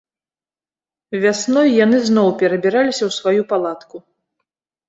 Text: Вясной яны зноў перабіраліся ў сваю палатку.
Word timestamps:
Вясной 1.25 1.67
яны 1.85 1.97
зноў 2.07 2.31
перабіраліся 2.39 2.99
ў 3.05 3.11
сваю 3.19 3.41
палатку. 3.53 3.95